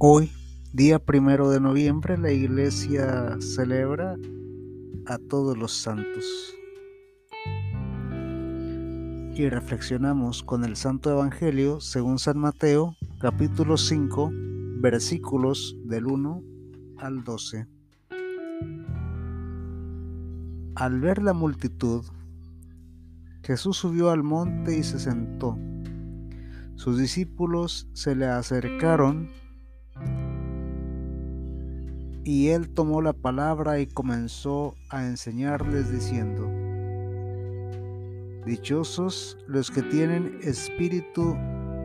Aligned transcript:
Hoy, 0.00 0.30
día 0.72 1.00
primero 1.00 1.50
de 1.50 1.58
noviembre, 1.58 2.16
la 2.18 2.30
iglesia 2.30 3.36
celebra 3.40 4.14
a 5.06 5.18
todos 5.18 5.58
los 5.58 5.72
santos. 5.72 6.24
Y 9.34 9.48
reflexionamos 9.48 10.44
con 10.44 10.64
el 10.64 10.76
Santo 10.76 11.10
Evangelio 11.10 11.80
según 11.80 12.20
San 12.20 12.38
Mateo, 12.38 12.94
capítulo 13.20 13.76
5, 13.76 14.30
versículos 14.80 15.76
del 15.84 16.06
1 16.06 16.44
al 16.98 17.24
12. 17.24 17.66
Al 20.76 21.00
ver 21.00 21.20
la 21.20 21.32
multitud, 21.32 22.04
Jesús 23.42 23.76
subió 23.78 24.10
al 24.10 24.22
monte 24.22 24.78
y 24.78 24.84
se 24.84 25.00
sentó. 25.00 25.58
Sus 26.76 26.98
discípulos 26.98 27.88
se 27.94 28.14
le 28.14 28.26
acercaron 28.26 29.28
y 32.24 32.48
él 32.48 32.68
tomó 32.68 33.00
la 33.02 33.12
palabra 33.12 33.80
y 33.80 33.86
comenzó 33.86 34.74
a 34.90 35.06
enseñarles 35.06 35.90
diciendo, 35.90 36.48
Dichosos 38.44 39.36
los 39.46 39.70
que 39.70 39.82
tienen 39.82 40.38
espíritu 40.42 41.36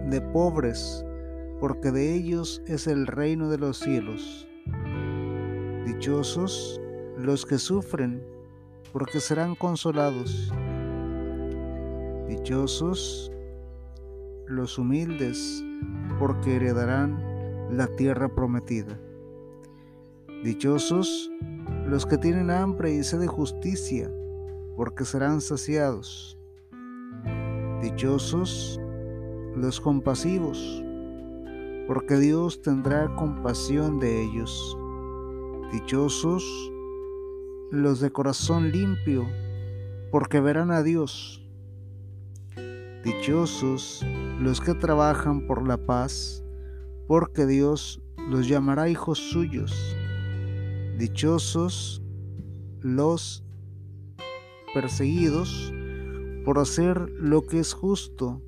de 0.10 0.22
pobres, 0.22 1.06
porque 1.60 1.92
de 1.92 2.14
ellos 2.14 2.62
es 2.68 2.88
el 2.88 3.06
reino 3.06 3.50
de 3.50 3.58
los 3.58 3.80
cielos. 3.80 4.48
Dichosos 5.86 6.80
los 7.18 7.46
que 7.46 7.58
sufren, 7.58 8.24
porque 8.94 9.20
serán 9.20 9.56
consolados. 9.56 10.54
Dichosos 12.30 13.32
los 14.48 14.78
humildes, 14.78 15.64
porque 16.20 16.56
heredarán 16.56 17.20
la 17.76 17.88
tierra 17.88 18.30
prometida. 18.30 18.98
Dichosos 20.44 21.32
los 21.88 22.06
que 22.06 22.18
tienen 22.18 22.52
hambre 22.52 22.94
y 22.94 23.02
sed 23.02 23.22
de 23.22 23.28
justicia, 23.28 24.12
porque 24.76 25.06
serán 25.06 25.40
saciados. 25.40 26.38
Dichosos 27.82 28.78
los 29.56 29.80
compasivos, 29.80 30.84
porque 31.88 32.18
Dios 32.18 32.62
tendrá 32.62 33.16
compasión 33.16 34.02
de 34.02 34.22
ellos. 34.22 34.78
Dichosos 35.72 36.44
los 37.72 38.02
de 38.02 38.12
corazón 38.12 38.70
limpio, 38.70 39.26
porque 40.12 40.42
verán 40.42 40.72
a 40.72 40.84
Dios. 40.84 41.42
Dichosos 43.06 44.06
los 44.42 44.60
que 44.60 44.74
trabajan 44.74 45.48
por 45.48 45.66
la 45.66 45.78
paz, 45.78 46.44
porque 47.08 47.46
Dios 47.46 48.04
los 48.30 48.46
llamará 48.50 48.90
hijos 48.90 49.20
suyos. 49.20 49.96
Dichosos 50.98 52.04
los 52.82 53.44
perseguidos 54.74 55.74
por 56.46 56.60
hacer 56.60 57.10
lo 57.18 57.48
que 57.48 57.60
es 57.60 57.74
justo, 57.74 58.42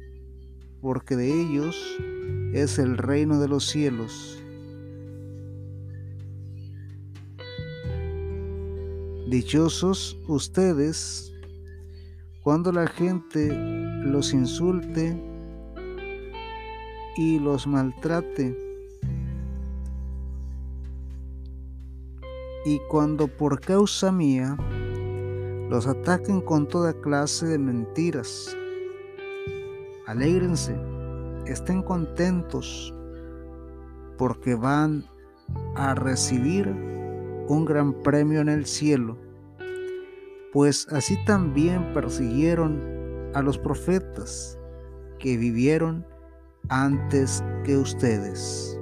porque 0.81 1.15
de 1.15 1.41
ellos 1.41 1.75
es 2.53 2.77
el 2.77 2.97
reino 2.97 3.39
de 3.39 3.47
los 3.47 3.65
cielos. 3.65 4.41
Dichosos 9.27 10.17
ustedes 10.27 11.33
cuando 12.41 12.71
la 12.71 12.85
gente 12.85 13.49
los 14.03 14.33
insulte 14.33 15.19
y 17.17 17.39
los 17.39 17.65
maltrate 17.65 18.64
y 22.65 22.79
cuando 22.89 23.27
por 23.27 23.61
causa 23.61 24.11
mía 24.11 24.57
los 25.69 25.87
ataquen 25.87 26.41
con 26.41 26.67
toda 26.67 26.93
clase 26.93 27.45
de 27.45 27.59
mentiras. 27.59 28.57
Alégrense, 30.07 30.75
estén 31.45 31.81
contentos, 31.83 32.93
porque 34.17 34.55
van 34.55 35.05
a 35.75 35.93
recibir 35.95 36.67
un 37.47 37.65
gran 37.65 37.93
premio 38.01 38.41
en 38.41 38.49
el 38.49 38.65
cielo, 38.65 39.17
pues 40.51 40.87
así 40.91 41.17
también 41.25 41.93
persiguieron 41.93 42.81
a 43.33 43.41
los 43.41 43.57
profetas 43.57 44.57
que 45.19 45.37
vivieron 45.37 46.05
antes 46.69 47.43
que 47.63 47.77
ustedes. 47.77 48.79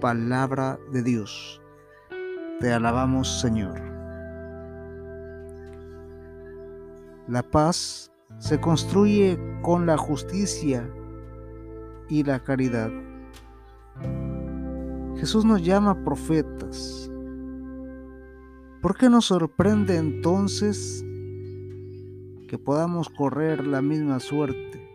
Palabra 0.00 0.78
de 0.92 1.02
Dios. 1.02 1.61
Te 2.62 2.72
alabamos, 2.72 3.40
Señor. 3.40 3.74
La 7.26 7.42
paz 7.42 8.12
se 8.38 8.60
construye 8.60 9.36
con 9.62 9.84
la 9.84 9.98
justicia 9.98 10.88
y 12.08 12.22
la 12.22 12.38
caridad. 12.38 12.88
Jesús 15.16 15.44
nos 15.44 15.64
llama 15.64 16.04
profetas. 16.04 17.10
¿Por 18.80 18.96
qué 18.96 19.10
nos 19.10 19.24
sorprende 19.24 19.96
entonces 19.96 21.04
que 22.46 22.58
podamos 22.58 23.08
correr 23.08 23.66
la 23.66 23.82
misma 23.82 24.20
suerte? 24.20 24.88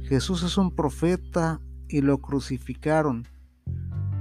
Jesús 0.00 0.42
es 0.42 0.58
un 0.58 0.74
profeta 0.74 1.60
y 1.86 2.00
lo 2.00 2.18
crucificaron 2.18 3.28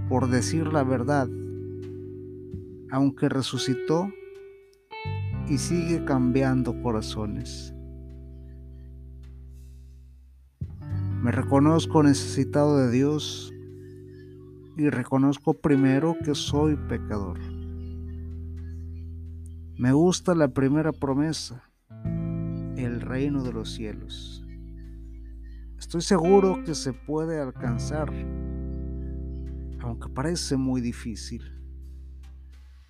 por 0.07 0.29
decir 0.29 0.71
la 0.71 0.83
verdad 0.83 1.27
aunque 2.91 3.29
resucitó 3.29 4.11
y 5.49 5.57
sigue 5.57 6.03
cambiando 6.05 6.81
corazones. 6.81 7.73
Me 11.21 11.31
reconozco 11.31 12.03
necesitado 12.03 12.77
de 12.77 12.91
Dios 12.91 13.53
y 14.77 14.89
reconozco 14.89 15.53
primero 15.55 16.15
que 16.23 16.35
soy 16.35 16.75
pecador. 16.75 17.39
Me 19.77 19.91
gusta 19.91 20.35
la 20.35 20.47
primera 20.47 20.91
promesa, 20.91 21.63
el 22.77 23.01
reino 23.01 23.43
de 23.43 23.53
los 23.53 23.73
cielos. 23.73 24.43
Estoy 25.77 26.01
seguro 26.01 26.63
que 26.63 26.75
se 26.75 26.93
puede 26.93 27.39
alcanzar, 27.39 28.11
aunque 29.79 30.09
parece 30.09 30.57
muy 30.57 30.81
difícil 30.81 31.56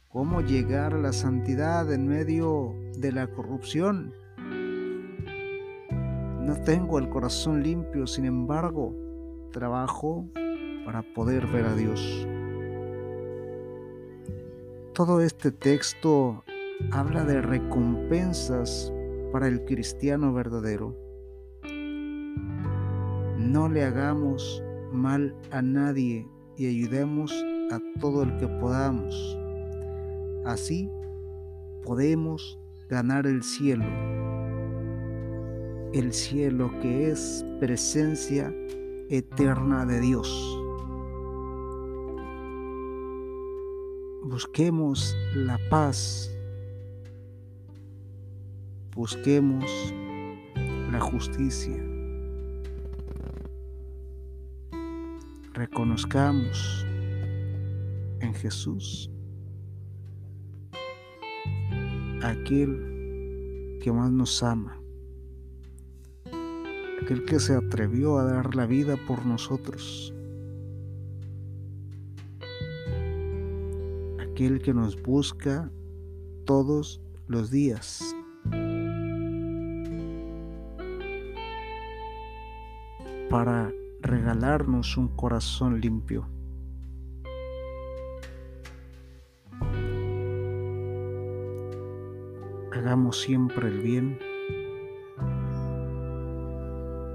cómo 0.09 0.41
llegar 0.41 0.93
a 0.93 0.97
la 0.97 1.13
santidad 1.13 1.91
en 1.91 2.07
medio 2.07 2.73
de 2.97 3.11
la 3.11 3.27
corrupción. 3.27 4.13
No 6.41 6.55
tengo 6.63 6.97
el 6.97 7.09
corazón 7.09 7.61
limpio, 7.61 8.07
sin 8.07 8.25
embargo, 8.25 8.95
trabajo 9.51 10.25
para 10.85 11.01
poder 11.13 11.45
ver 11.47 11.65
a 11.65 11.75
Dios. 11.75 12.27
Todo 14.93 15.21
este 15.21 15.51
texto 15.51 16.43
habla 16.91 17.23
de 17.23 17.41
recompensas 17.41 18.91
para 19.31 19.47
el 19.47 19.65
cristiano 19.65 20.33
verdadero. 20.33 20.95
No 23.37 23.69
le 23.69 23.83
hagamos 23.83 24.63
mal 24.91 25.35
a 25.51 25.61
nadie 25.61 26.27
y 26.55 26.67
ayudemos 26.67 27.31
a 27.71 27.79
todo 27.99 28.23
el 28.23 28.37
que 28.37 28.47
podamos. 28.47 29.36
Así 30.47 30.89
podemos 31.83 32.57
ganar 32.87 33.27
el 33.27 33.43
cielo, 33.43 33.83
el 35.93 36.13
cielo 36.13 36.71
que 36.81 37.11
es 37.11 37.45
presencia 37.59 38.55
eterna 39.09 39.85
de 39.85 39.99
Dios. 39.99 40.29
Busquemos 44.23 45.17
la 45.35 45.59
paz, 45.69 46.33
busquemos 48.95 49.93
la 50.93 51.01
justicia, 51.01 51.75
reconozcamos 55.53 56.87
en 58.21 58.33
Jesús 58.33 59.11
aquel 62.21 63.79
que 63.81 63.91
más 63.91 64.11
nos 64.11 64.43
ama, 64.43 64.81
aquel 67.01 67.25
que 67.25 67.39
se 67.39 67.55
atrevió 67.55 68.17
a 68.17 68.23
dar 68.23 68.55
la 68.55 68.65
vida 68.65 68.97
por 69.07 69.25
nosotros, 69.25 70.13
aquel 74.19 74.61
que 74.61 74.73
nos 74.73 75.01
busca 75.01 75.71
todos 76.45 77.01
los 77.27 77.51
días. 77.51 78.03
para 83.29 83.71
regalarnos 84.01 84.97
un 84.97 85.09
corazón 85.09 85.81
limpio. 85.81 86.27
Hagamos 92.77 93.19
siempre 93.19 93.69
el 93.69 93.79
bien 93.79 94.19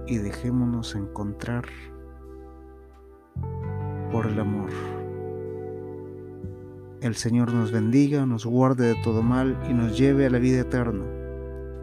y 0.08 0.18
dejémonos 0.18 0.96
encontrar 0.96 1.66
por 4.10 4.26
el 4.26 4.40
amor. 4.40 4.70
El 7.00 7.14
Señor 7.14 7.54
nos 7.54 7.70
bendiga, 7.70 8.26
nos 8.26 8.44
guarde 8.44 8.88
de 8.88 9.02
todo 9.04 9.22
mal 9.22 9.56
y 9.70 9.72
nos 9.72 9.96
lleve 9.96 10.26
a 10.26 10.30
la 10.30 10.40
vida 10.40 10.62
eterna. 10.62 11.04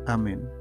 Amén. 0.05 0.58